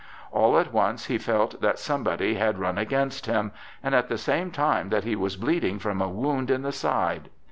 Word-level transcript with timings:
All 0.31 0.57
at 0.57 0.73
once 0.73 1.05
he 1.05 1.19
felt 1.19 1.61
that 1.61 1.77
somebody 1.77 2.33
had 2.33 2.57
run 2.57 2.79
against 2.79 3.27
him, 3.27 3.51
and 3.83 3.93
at 3.93 4.07
the 4.09 4.17
same 4.17 4.49
time 4.49 4.89
that 4.89 5.03
he 5.03 5.15
was 5.15 5.37
bleeding 5.37 5.77
from 5.77 6.01
a 6.01 6.09
wound 6.09 6.49
in 6.49 6.63
the 6.63 6.71
side. 6.71 7.29